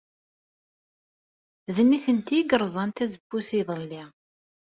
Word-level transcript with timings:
D 1.75 1.77
nitenti 1.89 2.35
ay 2.39 2.45
yerẓan 2.49 2.89
tazewwut 2.91 3.49
iḍelli. 3.59 4.03